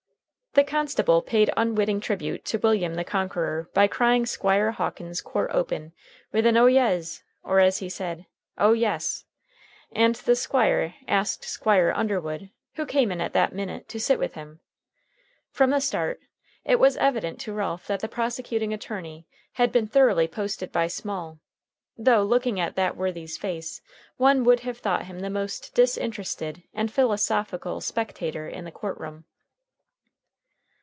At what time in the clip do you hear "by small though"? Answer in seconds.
20.69-22.23